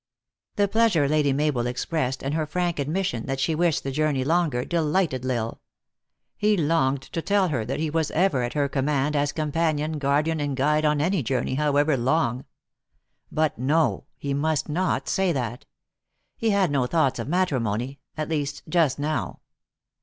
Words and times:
The 0.55 0.67
pleasure 0.67 1.07
Lady 1.07 1.31
Mabel 1.31 1.67
expressed, 1.67 2.23
and 2.23 2.33
her 2.33 2.47
frank 2.47 2.79
admission 2.79 3.27
that 3.27 3.39
she 3.39 3.53
wished 3.53 3.83
the 3.83 3.91
journey 3.91 4.23
longer, 4.23 4.65
delight 4.65 5.13
ed 5.13 5.23
L 5.25 5.31
Isle. 5.31 5.61
He 6.35 6.57
longed 6.57 7.03
to 7.03 7.21
tell 7.21 7.49
her 7.49 7.63
that 7.65 7.79
he 7.79 7.91
was 7.91 8.09
ever 8.09 8.41
at 8.41 8.53
her 8.55 8.67
command 8.67 9.15
as 9.15 9.31
companion, 9.31 9.99
guardian, 9.99 10.39
and 10.39 10.57
guide 10.57 10.85
on 10.85 11.01
any 11.01 11.21
journey, 11.21 11.53
however 11.53 11.95
long. 11.97 12.45
But 13.31 13.59
no 13.59 14.05
he 14.17 14.33
must 14.33 14.67
not 14.69 15.07
say 15.07 15.31
that. 15.33 15.67
He 16.35 16.49
had 16.49 16.71
no 16.71 16.87
thoughts 16.87 17.19
of 17.19 17.27
matrimony 17.27 17.99
at 18.17 18.27
least, 18.29 18.63
just 18.67 18.97
now. 18.97 19.41